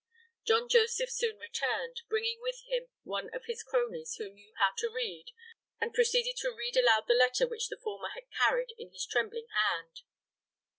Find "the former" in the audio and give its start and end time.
7.67-8.09